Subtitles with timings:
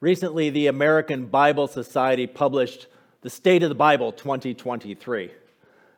[0.00, 2.86] Recently, the American Bible Society published
[3.22, 5.30] the State of the Bible 2023.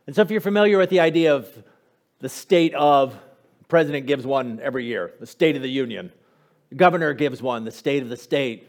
[0.07, 1.49] And so, if you're familiar with the idea of
[2.21, 3.19] the state of,
[3.59, 6.13] the president gives one every year, the State of the Union.
[6.71, 8.69] The governor gives one, the state of the state.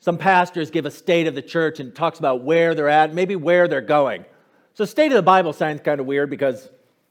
[0.00, 3.36] Some pastors give a state of the church and talks about where they're at, maybe
[3.36, 4.24] where they're going.
[4.72, 6.70] So, state of the Bible sounds kind of weird because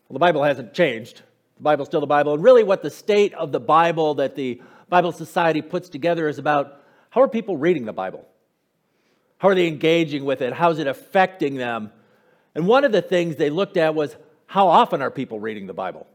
[0.10, 1.22] well, the Bible hasn't changed.
[1.58, 2.34] The Bible's still the Bible.
[2.34, 6.40] And really, what the state of the Bible that the Bible Society puts together is
[6.40, 6.82] about
[7.16, 8.28] how are people reading the Bible?
[9.38, 10.52] How are they engaging with it?
[10.52, 11.94] How is it affecting them?
[12.54, 14.14] And one of the things they looked at was
[14.48, 16.08] how often are people reading the Bible?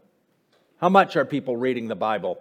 [0.76, 2.38] How much are people reading the Bible?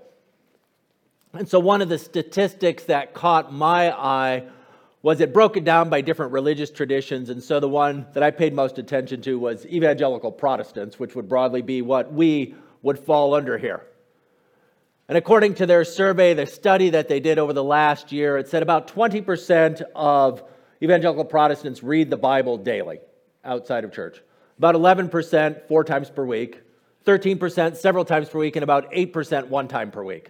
[1.32, 4.44] And so, one of the statistics that caught my eye
[5.02, 7.30] was it broken down by different religious traditions.
[7.30, 11.30] And so, the one that I paid most attention to was evangelical Protestants, which would
[11.30, 13.86] broadly be what we would fall under here.
[15.10, 18.48] And according to their survey, the study that they did over the last year, it
[18.48, 20.44] said about 20% of
[20.84, 23.00] evangelical Protestants read the Bible daily
[23.44, 24.22] outside of church.
[24.60, 26.62] About 11% four times per week,
[27.08, 30.30] 13% several times per week, and about 8% one time per week.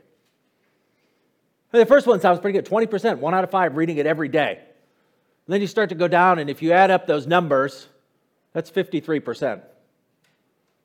[1.72, 4.59] The first one sounds pretty good 20%, one out of five reading it every day.
[4.59, 7.90] And then you start to go down, and if you add up those numbers,
[8.53, 9.62] that's 53%.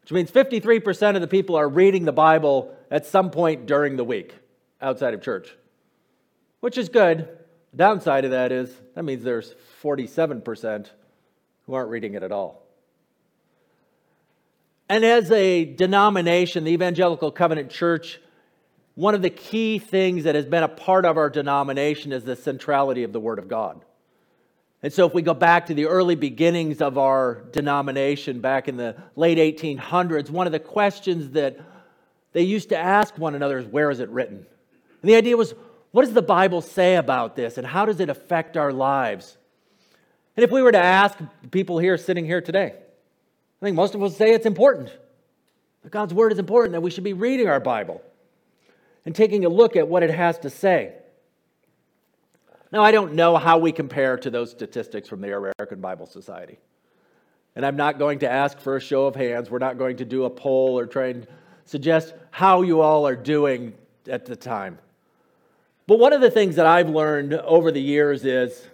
[0.04, 4.04] Which means 53% of the people are reading the Bible at some point during the
[4.04, 4.34] week
[4.80, 5.54] outside of church,
[6.60, 7.28] which is good.
[7.72, 10.86] The downside of that is that means there's 47%
[11.66, 12.62] who aren't reading it at all.
[14.88, 18.20] And as a denomination, the Evangelical Covenant Church
[18.94, 22.36] one of the key things that has been a part of our denomination is the
[22.36, 23.84] centrality of the Word of God.
[24.84, 28.76] And so, if we go back to the early beginnings of our denomination back in
[28.76, 31.58] the late 1800s, one of the questions that
[32.32, 34.44] they used to ask one another is, Where is it written?
[35.00, 35.54] And the idea was,
[35.92, 39.38] What does the Bible say about this, and how does it affect our lives?
[40.36, 41.16] And if we were to ask
[41.50, 42.74] people here sitting here today,
[43.62, 44.94] I think most of us say it's important.
[45.82, 48.02] That God's Word is important, that we should be reading our Bible
[49.06, 50.92] and taking a look at what it has to say.
[52.74, 56.58] Now, I don't know how we compare to those statistics from the American Bible Society.
[57.54, 59.48] And I'm not going to ask for a show of hands.
[59.48, 61.24] We're not going to do a poll or try and
[61.66, 63.74] suggest how you all are doing
[64.08, 64.80] at the time.
[65.86, 68.66] But one of the things that I've learned over the years is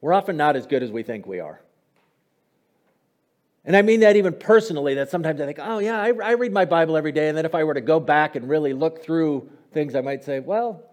[0.00, 1.60] we're often not as good as we think we are.
[3.64, 6.52] And I mean that even personally, that sometimes I think, oh, yeah, I, I, read
[6.52, 7.26] my Bible every day.
[7.26, 10.22] And then if I were to go back and really look through things, I might
[10.22, 10.84] say, well,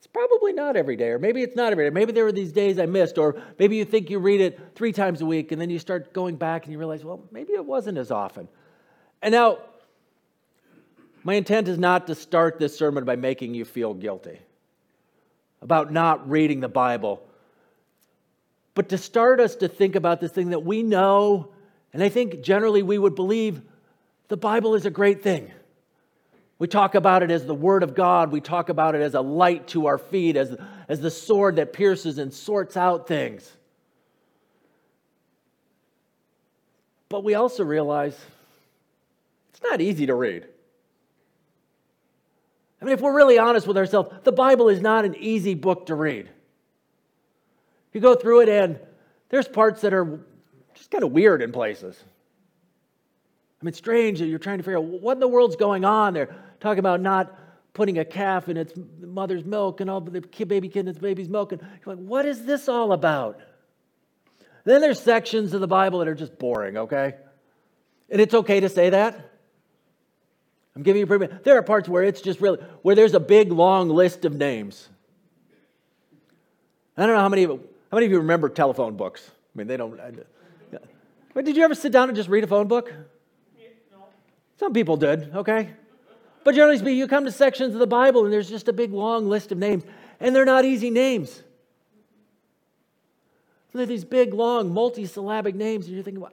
[0.00, 1.10] it's probably not every day.
[1.10, 1.90] Or maybe it's not every day.
[1.90, 3.18] Maybe there were these days I missed.
[3.18, 5.52] Or maybe you think you read it three times a week.
[5.52, 8.48] And then you start going back and you realize, well, maybe it wasn't as often.
[9.20, 9.58] And now,
[11.22, 14.40] my intent is not to start this sermon by making you feel guilty
[15.60, 17.22] about not reading the Bible,
[18.74, 21.50] but to start us to think about this thing that we know
[21.92, 23.62] and I think generally we would believe
[24.28, 25.50] the Bible is a great thing.
[26.60, 28.30] We talk about it as the Word of God.
[28.30, 30.54] We talk about it as a light to our feet, as,
[30.88, 33.50] as the sword that pierces and sorts out things.
[37.08, 38.14] But we also realize
[39.48, 40.46] it's not easy to read.
[42.82, 45.86] I mean, if we're really honest with ourselves, the Bible is not an easy book
[45.86, 46.28] to read.
[47.94, 48.78] You go through it, and
[49.30, 50.20] there's parts that are
[50.74, 51.98] just kind of weird in places.
[53.60, 55.86] I mean, it's strange that you're trying to figure out what in the world's going
[55.86, 56.12] on.
[56.12, 57.36] They're talking about not
[57.72, 61.28] putting a calf in its mother's milk and all the baby kid in its baby's
[61.28, 61.52] milk.
[61.52, 63.40] And you're like, what is this all about?
[64.64, 67.14] Then there's sections of the Bible that are just boring, okay?
[68.10, 69.30] And it's okay to say that.
[70.76, 71.40] I'm giving you permission.
[71.42, 74.88] There are parts where it's just really, where there's a big long list of names.
[76.96, 77.58] I don't know how many, how
[77.92, 79.28] many of you remember telephone books?
[79.28, 79.98] I mean, they don't.
[81.32, 82.92] But did you ever sit down and just read a phone book?
[83.92, 84.04] No.
[84.58, 85.70] Some people did, okay?
[86.42, 88.92] But generally speaking, you come to sections of the Bible and there's just a big
[88.92, 89.84] long list of names,
[90.20, 91.42] and they're not easy names.
[93.72, 96.24] They're these big, long, multi-syllabic names, and you're thinking,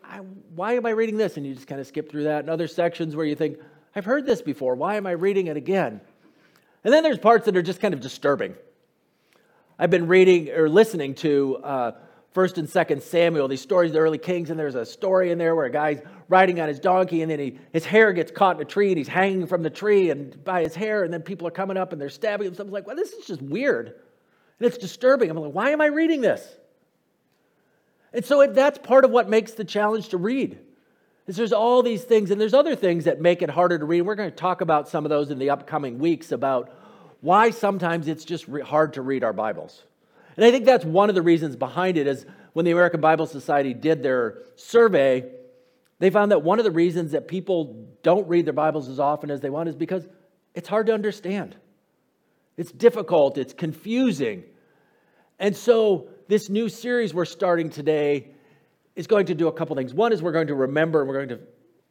[0.55, 1.37] why am I reading this?
[1.37, 2.39] And you just kind of skip through that.
[2.39, 3.59] And other sections where you think,
[3.95, 4.73] I've heard this before.
[4.75, 6.01] Why am I reading it again?
[6.83, 8.55] And then there's parts that are just kind of disturbing.
[9.77, 11.91] I've been reading or listening to uh,
[12.37, 15.39] First and Second Samuel, these stories of the early kings, and there's a story in
[15.39, 18.57] there where a guy's riding on his donkey, and then he, his hair gets caught
[18.57, 21.23] in a tree, and he's hanging from the tree and by his hair, and then
[21.23, 22.53] people are coming up and they're stabbing him.
[22.53, 25.87] Someone's like, "Well, this is just weird, and it's disturbing." I'm like, "Why am I
[25.87, 26.47] reading this?"
[28.13, 30.59] And so it, that's part of what makes the challenge to read.
[31.25, 34.01] Is there's all these things, and there's other things that make it harder to read.
[34.01, 36.71] We're going to talk about some of those in the upcoming weeks about
[37.19, 39.81] why sometimes it's just hard to read our Bibles.
[40.37, 43.25] And I think that's one of the reasons behind it is when the American Bible
[43.25, 45.25] Society did their survey,
[45.99, 49.31] they found that one of the reasons that people don't read their Bibles as often
[49.31, 50.07] as they want is because
[50.53, 51.55] it's hard to understand.
[52.55, 54.43] It's difficult, it's confusing.
[55.39, 58.31] And so, this new series we're starting today
[58.95, 59.93] is going to do a couple things.
[59.93, 61.39] One is we're going to remember and we're going to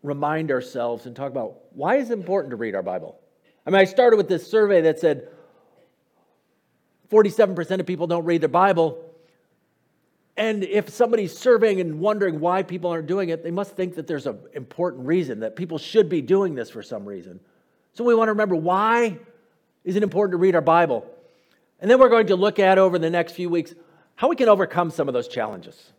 [0.02, 3.18] remind ourselves and talk about why is it important to read our Bible?
[3.66, 5.28] I mean, I started with this survey that said
[7.10, 9.02] 47% of people don't read their Bible.
[10.36, 14.06] And if somebody's surveying and wondering why people aren't doing it, they must think that
[14.06, 17.40] there's an important reason, that people should be doing this for some reason.
[17.94, 19.18] So we want to remember why
[19.84, 21.06] is it important to read our Bible?
[21.80, 23.74] And then we're going to look at over the next few weeks
[24.14, 25.92] how we can overcome some of those challenges.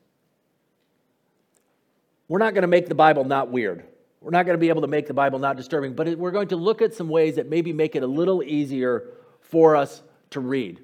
[2.28, 3.86] We're not going to make the Bible not weird.
[4.22, 6.50] We're not going to be able to make the Bible not disturbing, but we're going
[6.50, 9.10] to look at some ways that maybe make it a little easier
[9.42, 10.02] for us
[10.32, 10.82] to read.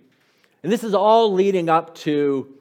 [0.63, 2.54] And this is all leading up to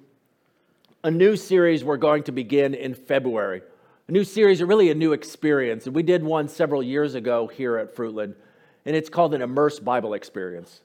[1.05, 3.63] a new series we're going to begin in February.
[4.09, 5.87] A new series, or really a new experience.
[5.87, 8.35] And we did one several years ago here at Fruitland,
[8.85, 10.81] and it's called an Immersed Bible Experience.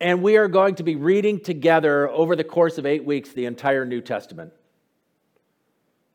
[0.00, 3.46] And we are going to be reading together over the course of eight weeks the
[3.46, 4.52] entire New Testament.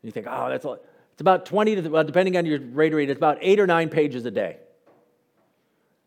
[0.02, 0.82] You think, oh, that's a lot.
[1.12, 3.90] It's about 20 to, well, depending on your rate read, it's about eight or nine
[3.90, 4.58] pages a day.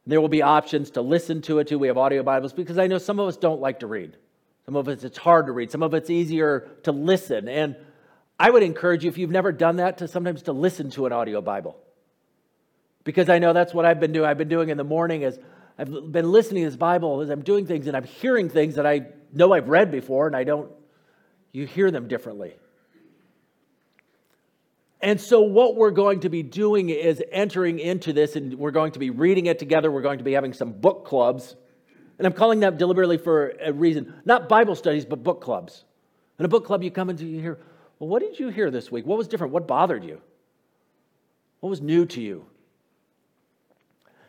[0.07, 1.79] There will be options to listen to it too.
[1.79, 4.17] We have audio Bibles because I know some of us don't like to read.
[4.67, 5.71] Some of us it's hard to read.
[5.71, 7.49] Some of it's easier to listen.
[7.49, 7.77] And
[8.39, 11.13] I would encourage you, if you've never done that, to sometimes to listen to an
[11.13, 11.77] audio Bible.
[13.05, 14.29] Because I know that's what I've been doing.
[14.29, 15.39] I've been doing in the morning is
[15.79, 18.87] I've been listening to this Bible as I'm doing things and I'm hearing things that
[18.87, 20.71] I know I've read before and I don't,
[21.53, 22.55] you hear them differently.
[25.03, 28.93] And so, what we're going to be doing is entering into this, and we're going
[28.93, 29.91] to be reading it together.
[29.91, 31.57] We're going to be having some book clubs.
[32.19, 35.85] And I'm calling that deliberately for a reason not Bible studies, but book clubs.
[36.39, 37.59] In a book club, you come into you hear,
[37.99, 39.05] well, what did you hear this week?
[39.05, 39.53] What was different?
[39.53, 40.21] What bothered you?
[41.59, 42.47] What was new to you?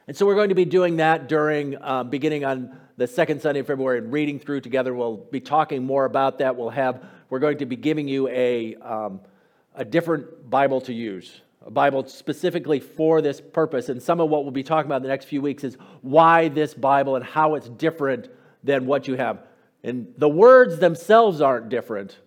[0.08, 3.60] And so, we're going to be doing that during, um, beginning on the second Sunday
[3.60, 4.92] of February and reading through together.
[4.96, 6.56] We'll be talking more about that.
[6.56, 9.22] We'll have, we're going to be giving you a, um,
[9.76, 13.90] a different Bible to use, a Bible specifically for this purpose.
[13.90, 16.48] And some of what we'll be talking about in the next few weeks is why
[16.50, 18.30] this Bible and how it's different
[18.64, 19.44] than what you have.
[19.84, 22.18] And the words themselves aren't different,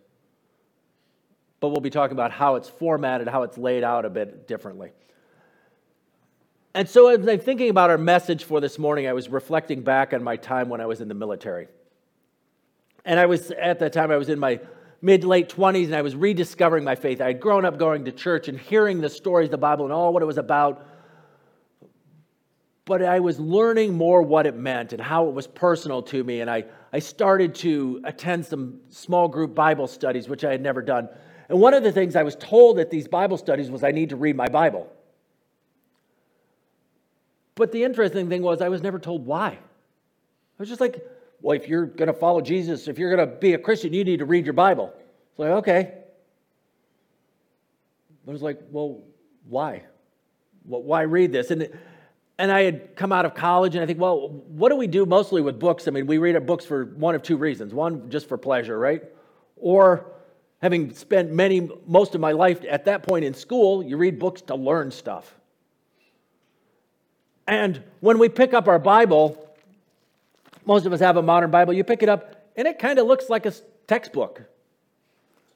[1.60, 4.92] but we'll be talking about how it's formatted, how it's laid out a bit differently.
[6.74, 10.12] And so, as I'm thinking about our message for this morning, I was reflecting back
[10.12, 11.68] on my time when I was in the military.
[13.06, 14.60] And I was, at that time, I was in my
[15.06, 17.20] mid late 20s and I was rediscovering my faith.
[17.20, 19.92] I had grown up going to church and hearing the stories of the Bible and
[19.92, 20.84] all what it was about.
[22.84, 26.40] But I was learning more what it meant and how it was personal to me.
[26.40, 30.82] And I, I started to attend some small group Bible studies, which I had never
[30.82, 31.08] done.
[31.48, 34.08] And one of the things I was told at these Bible studies was I need
[34.08, 34.92] to read my Bible.
[37.54, 39.50] But the interesting thing was, I was never told why.
[39.50, 39.58] I
[40.58, 41.00] was just like,
[41.46, 44.02] well, if you're going to follow Jesus, if you're going to be a Christian, you
[44.02, 44.92] need to read your Bible.
[44.96, 45.94] It's like, okay.
[48.26, 49.04] I was like, well,
[49.48, 49.84] why?
[50.64, 51.52] Why read this?
[51.52, 51.68] And,
[52.36, 55.06] and I had come out of college and I think, well, what do we do
[55.06, 55.86] mostly with books?
[55.86, 57.72] I mean, we read our books for one of two reasons.
[57.72, 59.04] One, just for pleasure, right?
[59.54, 60.14] Or
[60.60, 64.40] having spent many, most of my life at that point in school, you read books
[64.42, 65.32] to learn stuff.
[67.46, 69.45] And when we pick up our Bible,
[70.66, 71.72] most of us have a modern Bible.
[71.72, 73.52] You pick it up, and it kind of looks like a
[73.86, 74.42] textbook.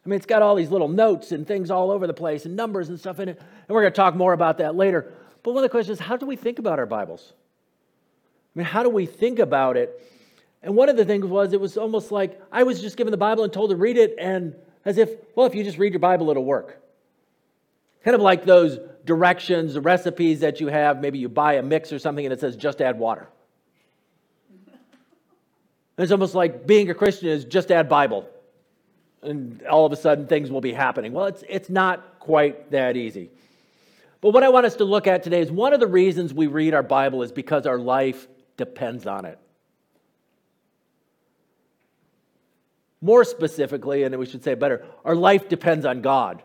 [0.05, 2.57] I mean, it's got all these little notes and things all over the place and
[2.57, 3.39] numbers and stuff in it.
[3.39, 5.13] And we're going to talk more about that later.
[5.43, 7.33] But one of the questions is how do we think about our Bibles?
[8.55, 10.03] I mean, how do we think about it?
[10.63, 13.19] And one of the things was it was almost like I was just given the
[13.19, 16.01] Bible and told to read it, and as if, well, if you just read your
[16.01, 16.81] Bible, it'll work.
[18.05, 21.01] Kind of like those directions, recipes that you have.
[21.01, 23.29] Maybe you buy a mix or something and it says just add water.
[26.01, 28.29] It's almost like being a Christian is just add Bible,
[29.23, 31.13] and all of a sudden things will be happening.
[31.13, 33.31] Well, it's, it's not quite that easy.
[34.23, 36.47] But what I want us to look at today is one of the reasons we
[36.47, 39.39] read our Bible is because our life depends on it.
[43.03, 46.43] More specifically, and we should say better, our life depends on God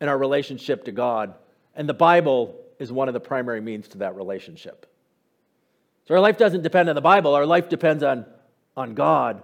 [0.00, 1.34] and our relationship to God.
[1.74, 4.91] And the Bible is one of the primary means to that relationship.
[6.04, 8.26] So our life doesn't depend on the Bible, our life depends on,
[8.76, 9.42] on God.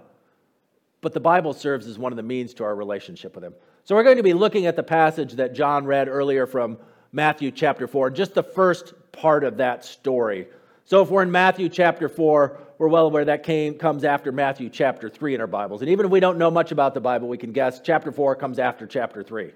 [1.01, 3.53] But the Bible serves as one of the means to our relationship with Him.
[3.85, 6.77] So we're going to be looking at the passage that John read earlier from
[7.11, 10.47] Matthew chapter 4, just the first part of that story.
[10.85, 14.69] So if we're in Matthew chapter 4, we're well aware that came, comes after Matthew
[14.69, 15.81] chapter 3 in our Bibles.
[15.81, 18.35] And even if we don't know much about the Bible, we can guess chapter 4
[18.35, 19.51] comes after chapter 3.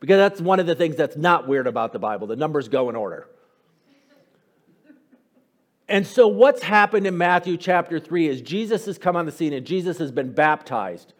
[0.00, 2.26] Because that's one of the things that's not weird about the Bible.
[2.26, 3.28] The numbers go in order.
[5.92, 9.52] And so, what's happened in Matthew chapter 3 is Jesus has come on the scene
[9.52, 11.12] and Jesus has been baptized.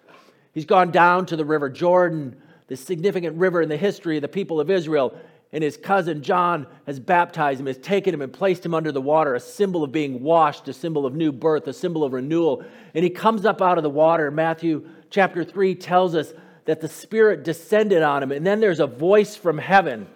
[0.54, 4.28] He's gone down to the River Jordan, the significant river in the history of the
[4.28, 5.14] people of Israel,
[5.52, 9.00] and his cousin John has baptized him, has taken him and placed him under the
[9.02, 12.64] water, a symbol of being washed, a symbol of new birth, a symbol of renewal.
[12.94, 14.30] And he comes up out of the water.
[14.30, 16.32] Matthew chapter 3 tells us
[16.64, 18.32] that the Spirit descended on him.
[18.32, 20.06] And then there's a voice from heaven.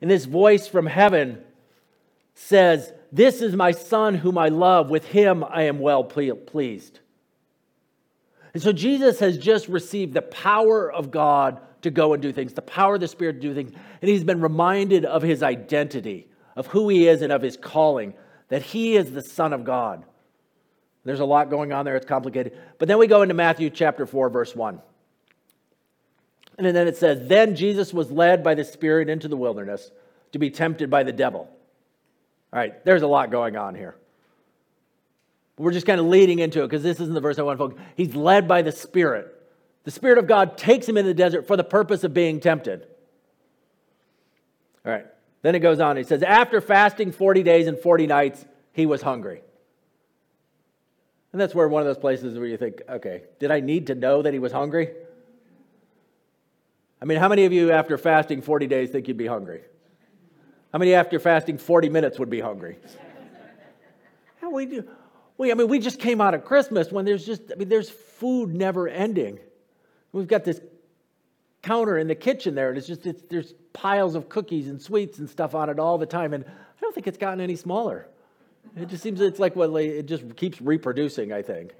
[0.00, 1.44] And this voice from heaven
[2.34, 4.90] says, This is my Son whom I love.
[4.90, 7.00] With him I am well pleased.
[8.54, 12.52] And so Jesus has just received the power of God to go and do things,
[12.52, 13.72] the power of the Spirit to do things.
[14.00, 18.14] And he's been reminded of his identity, of who he is, and of his calling,
[18.48, 20.04] that he is the Son of God.
[21.04, 22.56] There's a lot going on there, it's complicated.
[22.78, 24.80] But then we go into Matthew chapter 4, verse 1.
[26.58, 29.90] And then it says, Then Jesus was led by the Spirit into the wilderness
[30.32, 31.48] to be tempted by the devil.
[32.52, 33.96] All right, there's a lot going on here.
[35.58, 37.68] We're just kind of leading into it because this isn't the verse I want to
[37.68, 37.84] focus.
[37.96, 39.28] He's led by the Spirit.
[39.84, 42.86] The Spirit of God takes him in the desert for the purpose of being tempted.
[44.84, 45.06] All right.
[45.42, 45.96] Then it goes on.
[45.96, 49.42] He says, After fasting 40 days and 40 nights, he was hungry.
[51.32, 53.94] And that's where one of those places where you think, okay, did I need to
[53.94, 54.90] know that he was hungry?
[57.00, 59.62] I mean, how many of you after fasting 40 days think you'd be hungry?
[60.72, 62.78] How many after fasting 40 minutes would be hungry?
[64.40, 64.88] How we do?
[65.36, 67.90] We, I mean, we just came out of Christmas when there's just, I mean, there's
[67.90, 69.38] food never ending.
[70.12, 70.60] We've got this
[71.62, 75.18] counter in the kitchen there, and it's just it's, there's piles of cookies and sweets
[75.18, 78.08] and stuff on it all the time, and I don't think it's gotten any smaller.
[78.76, 81.32] It just seems it's like well, it just keeps reproducing.
[81.32, 81.72] I think.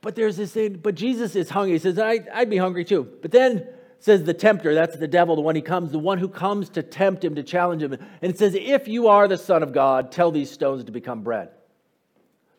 [0.00, 0.74] But there's this thing.
[0.74, 1.72] But Jesus is hungry.
[1.72, 3.66] He says, I, "I'd be hungry too." But then
[3.98, 4.74] says the tempter.
[4.74, 7.42] That's the devil, the one he comes, the one who comes to tempt him, to
[7.42, 7.92] challenge him.
[7.92, 11.22] And it says, "If you are the Son of God, tell these stones to become
[11.22, 11.48] bread."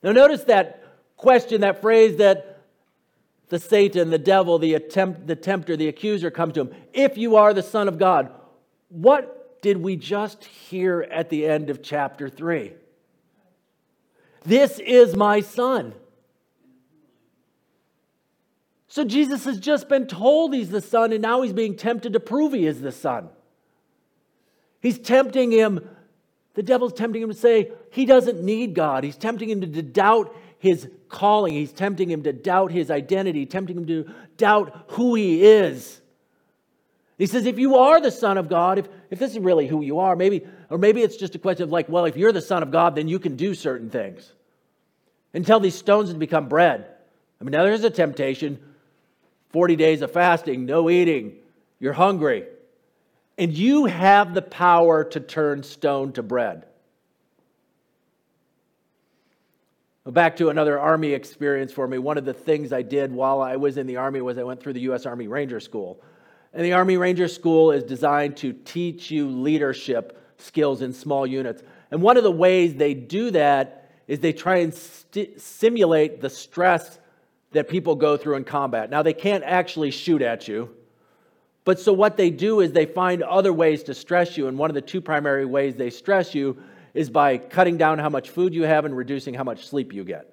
[0.03, 0.83] Now notice that
[1.15, 2.61] question, that phrase that
[3.49, 6.75] the Satan, the devil, the, attempt, the tempter, the accuser comes to him.
[6.93, 8.29] If you are the Son of God,
[8.89, 12.73] what did we just hear at the end of chapter 3?
[14.43, 15.93] This is my son.
[18.97, 22.19] So Jesus has just been told he's the son, and now he's being tempted to
[22.19, 23.29] prove he is the son.
[24.81, 25.87] He's tempting him,
[26.55, 29.03] the devil's tempting him to say he doesn't need God.
[29.03, 31.53] He's tempting him to doubt his calling.
[31.53, 36.01] He's tempting him to doubt his identity, tempting him to doubt who he is.
[37.19, 39.83] He says, if you are the Son of God, if, if this is really who
[39.83, 42.41] you are, maybe, or maybe it's just a question of like, well, if you're the
[42.41, 44.33] Son of God, then you can do certain things.
[45.35, 46.87] And these stones to become bread.
[47.39, 48.57] I mean, now there's a temptation
[49.57, 51.33] 40 days of fasting, no eating,
[51.79, 52.45] you're hungry.
[53.39, 56.67] And you have the power to turn stone to bread.
[60.05, 61.97] Back to another Army experience for me.
[61.97, 64.61] One of the things I did while I was in the Army was I went
[64.61, 65.07] through the U.S.
[65.07, 66.03] Army Ranger School.
[66.53, 71.63] And the Army Ranger School is designed to teach you leadership skills in small units.
[71.89, 76.29] And one of the ways they do that is they try and st- simulate the
[76.29, 76.99] stress
[77.57, 78.91] that people go through in combat.
[78.91, 80.69] Now, they can't actually shoot at you,
[81.65, 84.47] but so what they do is they find other ways to stress you.
[84.47, 86.61] And one of the two primary ways they stress you
[86.93, 90.03] is by cutting down how much food you have and reducing how much sleep you
[90.03, 90.31] get.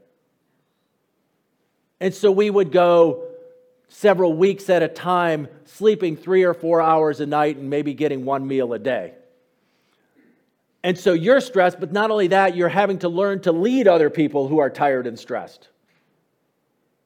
[1.99, 3.29] And so we would go
[3.89, 8.27] several weeks at a time, sleeping three or four hours a night and maybe getting
[8.27, 9.15] one meal a day.
[10.83, 14.11] And so you're stressed, but not only that, you're having to learn to lead other
[14.11, 15.71] people who are tired and stressed.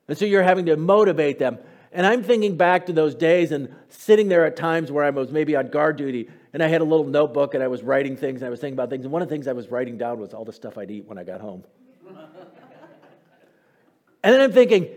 [0.08, 1.58] And so you're having to motivate them.
[1.92, 5.30] And I'm thinking back to those days and sitting there at times where I was
[5.30, 8.40] maybe on guard duty and I had a little notebook and I was writing things
[8.40, 9.04] and I was thinking about things.
[9.04, 11.06] And one of the things I was writing down was all the stuff I'd eat
[11.06, 11.64] when I got home.
[12.08, 12.18] and
[14.22, 14.88] then I'm thinking,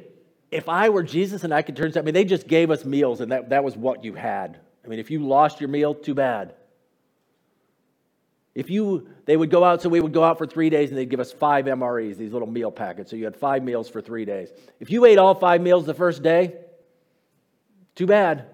[0.50, 3.22] if I were Jesus and I could turn, I mean, they just gave us meals
[3.22, 4.60] and that, that was what you had.
[4.84, 6.56] I mean, if you lost your meal, too bad.
[8.54, 10.98] If you, they would go out, so we would go out for three days and
[10.98, 13.10] they'd give us five MREs, these little meal packets.
[13.10, 14.50] So you had five meals for three days.
[14.80, 16.56] If you ate all five meals the first day,
[17.96, 18.48] too bad.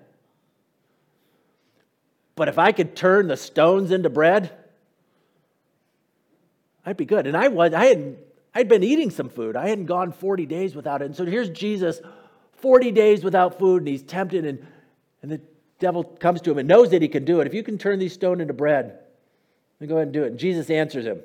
[2.36, 4.56] But if I could turn the stones into bread,
[6.86, 7.26] I'd be good.
[7.26, 8.20] And I was, I hadn't,
[8.54, 9.56] I'd been eating some food.
[9.56, 11.06] I hadn't gone 40 days without it.
[11.06, 12.00] And so here's Jesus,
[12.58, 14.66] 40 days without food, and he's tempted, and,
[15.24, 15.42] and the
[15.80, 17.48] devil comes to him and knows that he can do it.
[17.48, 19.00] If you can turn these stones into bread,
[19.80, 20.38] then go ahead and do it.
[20.38, 21.20] Jesus answers him.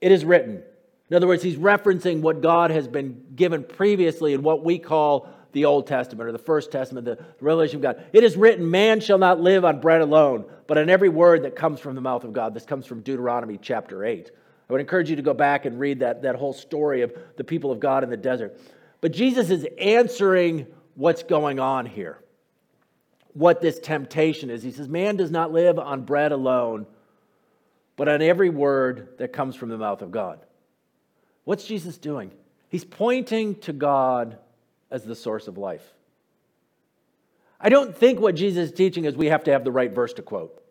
[0.00, 0.62] It is written.
[1.10, 5.28] In other words, he's referencing what God has been given previously in what we call
[5.52, 8.04] the Old Testament or the First Testament, the revelation of God.
[8.12, 11.56] It is written, Man shall not live on bread alone, but on every word that
[11.56, 12.54] comes from the mouth of God.
[12.54, 14.30] This comes from Deuteronomy chapter 8.
[14.68, 17.42] I would encourage you to go back and read that, that whole story of the
[17.42, 18.60] people of God in the desert.
[19.00, 22.18] But Jesus is answering what's going on here,
[23.32, 24.62] what this temptation is.
[24.62, 26.86] He says, Man does not live on bread alone,
[28.00, 30.40] but on every word that comes from the mouth of God.
[31.44, 32.32] What's Jesus doing?
[32.70, 34.38] He's pointing to God
[34.90, 35.84] as the source of life.
[37.60, 40.14] I don't think what Jesus is teaching is we have to have the right verse
[40.14, 40.64] to quote.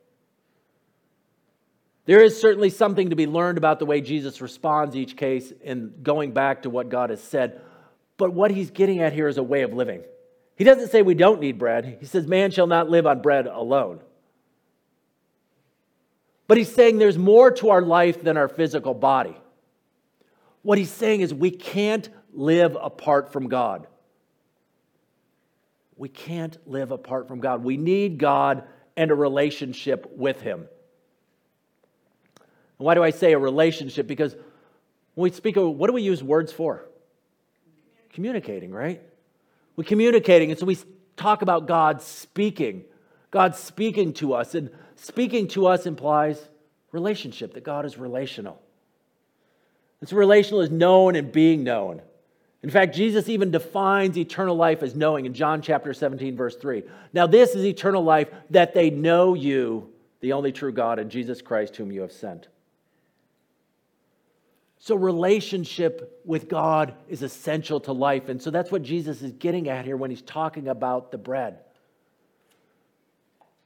[2.06, 5.94] There is certainly something to be learned about the way Jesus responds each case in
[6.02, 7.62] going back to what God has said.
[8.18, 10.02] But what he's getting at here is a way of living.
[10.56, 11.98] He doesn't say we don't need bread.
[12.00, 14.00] He says, Man shall not live on bread alone.
[16.50, 19.38] But he's saying there's more to our life than our physical body.
[20.64, 23.86] What he's saying is we can't live apart from God.
[25.96, 27.64] We can't live apart from God.
[27.64, 28.64] We need God
[28.98, 30.62] and a relationship with Him.
[32.80, 34.08] And why do I say a relationship?
[34.08, 34.34] Because
[35.14, 36.84] when we speak of what do we use words for?
[38.12, 39.04] Communicating, right?
[39.76, 40.50] We're communicating.
[40.50, 40.80] And so we
[41.16, 42.86] talk about God speaking,
[43.32, 44.56] God speaking to us.
[44.56, 46.50] And speaking to us implies
[46.92, 48.62] relationship, that God is relational.
[50.02, 52.02] It's relational as known and being known.
[52.62, 56.84] In fact, Jesus even defines eternal life as knowing in John chapter 17, verse 3.
[57.14, 61.42] Now, this is eternal life, that they know you, the only true God, and Jesus
[61.42, 62.48] Christ, whom you have sent.
[64.78, 68.28] So, relationship with God is essential to life.
[68.28, 71.60] And so, that's what Jesus is getting at here when he's talking about the bread.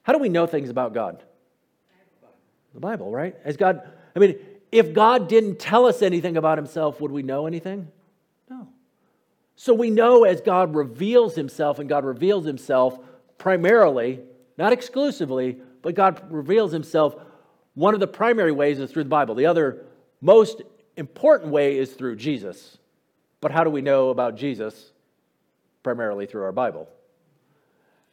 [0.03, 1.23] How do we know things about God?
[2.73, 3.35] The Bible, right?
[3.43, 4.37] As God, I mean,
[4.71, 7.87] if God didn't tell us anything about himself, would we know anything?
[8.49, 8.67] No.
[9.55, 12.99] So we know as God reveals himself, and God reveals himself
[13.37, 14.19] primarily,
[14.57, 17.15] not exclusively, but God reveals himself.
[17.75, 19.35] One of the primary ways is through the Bible.
[19.35, 19.85] The other
[20.21, 20.63] most
[20.97, 22.77] important way is through Jesus.
[23.41, 24.91] But how do we know about Jesus?
[25.83, 26.87] Primarily through our Bible.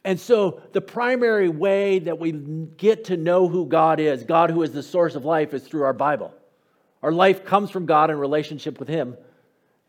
[0.03, 4.63] And so, the primary way that we get to know who God is, God who
[4.63, 6.33] is the source of life, is through our Bible.
[7.03, 9.15] Our life comes from God in relationship with Him.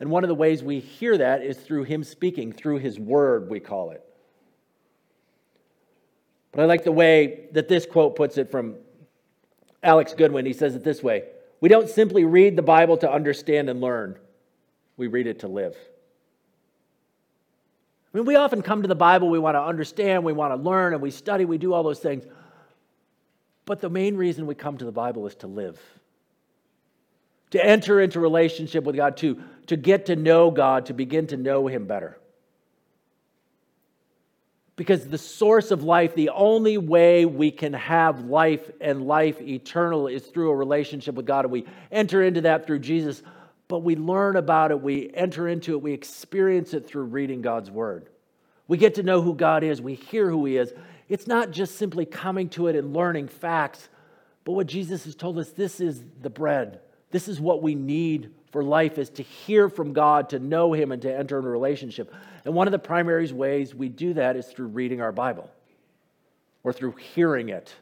[0.01, 3.49] And one of the ways we hear that is through Him speaking, through His Word,
[3.49, 4.05] we call it.
[6.53, 8.77] But I like the way that this quote puts it from
[9.83, 10.45] Alex Goodwin.
[10.45, 11.25] He says it this way
[11.61, 14.19] We don't simply read the Bible to understand and learn,
[14.99, 15.77] we read it to live.
[18.13, 20.63] I mean, we often come to the Bible, we want to understand, we want to
[20.63, 22.25] learn, and we study, we do all those things.
[23.65, 25.81] But the main reason we come to the Bible is to live
[27.53, 31.37] to enter into relationship with God, to, to get to know God, to begin to
[31.37, 32.19] know Him better.
[34.75, 40.07] Because the source of life, the only way we can have life and life eternal
[40.07, 41.45] is through a relationship with God.
[41.45, 43.23] And we enter into that through Jesus,
[43.73, 47.71] but we learn about it, we enter into it, we experience it through reading God's
[47.71, 48.07] Word.
[48.69, 50.75] We get to know who God is, we hear who He is.
[51.09, 53.89] It's not just simply coming to it and learning facts,
[54.45, 56.81] but what Jesus has told us this is the bread
[57.13, 60.93] this is what we need for life is to hear from God, to know him
[60.93, 62.13] and to enter in a relationship.
[62.45, 65.51] And one of the primary ways we do that is through reading our Bible
[66.63, 67.75] or through hearing it.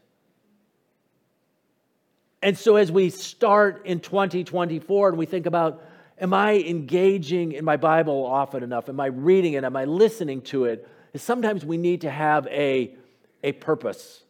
[2.43, 5.85] And so as we start in 2024 and we think about
[6.19, 8.89] am I engaging in my Bible often enough?
[8.89, 9.65] Am I reading it?
[9.65, 10.87] Am I listening to it?
[11.17, 12.95] sometimes we need to have a,
[13.43, 14.23] a purpose,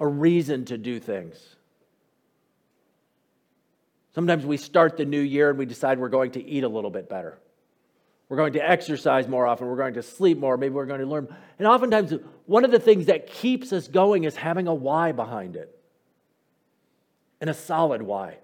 [0.00, 1.36] a reason to do things.
[4.12, 6.90] Sometimes we start the new year and we decide we're going to eat a little
[6.90, 7.38] bit better.
[8.28, 9.68] We're going to exercise more often.
[9.68, 10.56] We're going to sleep more.
[10.56, 11.28] Maybe we're going to learn.
[11.60, 12.14] And oftentimes,
[12.46, 15.75] one of the things that keeps us going is having a why behind it
[17.40, 18.38] and a solid why.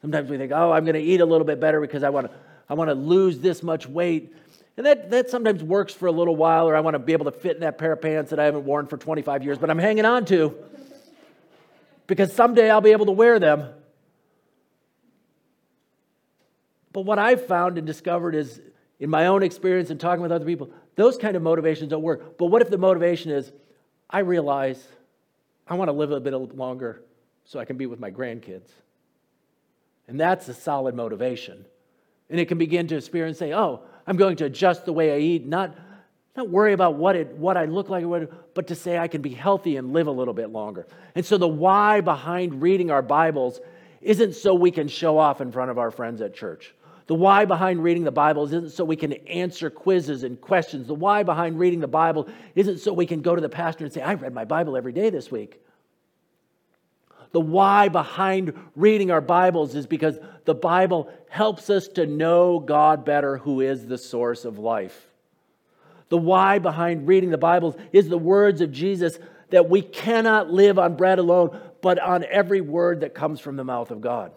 [0.00, 2.26] Sometimes we think, oh, I'm going to eat a little bit better because I want
[2.26, 2.32] to,
[2.68, 4.34] I want to lose this much weight.
[4.76, 7.24] And that, that sometimes works for a little while, or I want to be able
[7.26, 9.70] to fit in that pair of pants that I haven't worn for 25 years, but
[9.70, 10.54] I'm hanging on to
[12.06, 13.70] because someday I'll be able to wear them.
[16.92, 18.60] But what I've found and discovered is
[19.00, 22.38] in my own experience and talking with other people, those kind of motivations don't work.
[22.38, 23.50] But what if the motivation is,
[24.08, 24.86] I realize
[25.66, 27.02] I want to live a bit longer
[27.44, 28.70] so I can be with my grandkids?
[30.08, 31.64] And that's a solid motivation.
[32.30, 35.18] And it can begin to experience say, oh, I'm going to adjust the way I
[35.18, 35.76] eat, not,
[36.36, 38.04] not worry about what, it, what I look like,
[38.54, 40.86] but to say I can be healthy and live a little bit longer.
[41.14, 43.60] And so the why behind reading our Bibles
[44.00, 46.74] isn't so we can show off in front of our friends at church.
[47.06, 50.86] The why behind reading the Bible isn't so we can answer quizzes and questions.
[50.86, 53.92] The why behind reading the Bible isn't so we can go to the pastor and
[53.92, 55.60] say, I read my Bible every day this week.
[57.34, 63.04] The why behind reading our Bibles is because the Bible helps us to know God
[63.04, 65.08] better, who is the source of life.
[66.10, 69.18] The why behind reading the Bibles is the words of Jesus
[69.50, 73.64] that we cannot live on bread alone, but on every word that comes from the
[73.64, 74.30] mouth of God.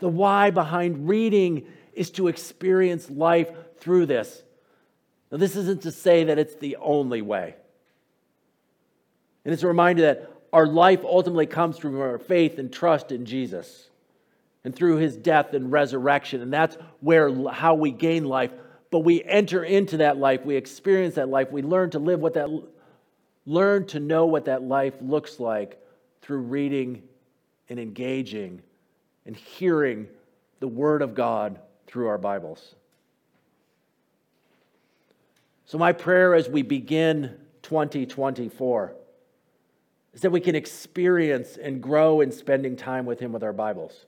[0.00, 4.42] The why behind reading is to experience life through this.
[5.30, 7.54] Now, this isn't to say that it's the only way.
[9.44, 13.26] And it's a reminder that our life ultimately comes from our faith and trust in
[13.26, 13.90] Jesus
[14.62, 16.40] and through his death and resurrection.
[16.40, 18.52] And that's where how we gain life.
[18.92, 22.34] But we enter into that life, we experience that life, we learn to live what
[22.34, 22.48] that
[23.44, 25.76] learn to know what that life looks like
[26.22, 27.02] through reading
[27.68, 28.62] and engaging
[29.26, 30.06] and hearing
[30.60, 32.76] the Word of God through our Bibles.
[35.66, 38.94] So, my prayer as we begin 2024
[40.14, 44.06] is that we can experience and grow in spending time with Him with our Bibles.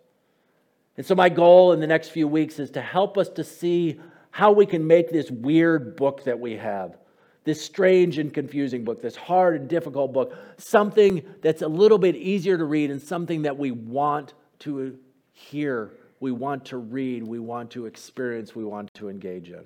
[0.97, 4.01] And so, my goal in the next few weeks is to help us to see
[4.31, 6.97] how we can make this weird book that we have,
[7.45, 12.17] this strange and confusing book, this hard and difficult book, something that's a little bit
[12.17, 14.99] easier to read and something that we want to
[15.33, 19.65] hear, we want to read, we want to experience, we want to engage in.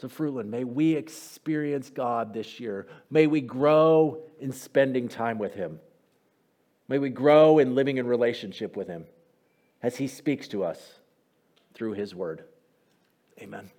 [0.00, 2.86] So, Fruitland, may we experience God this year.
[3.10, 5.80] May we grow in spending time with Him.
[6.86, 9.06] May we grow in living in relationship with Him
[9.82, 10.80] as He speaks to us
[11.74, 12.44] through His Word.
[13.40, 13.70] Amen.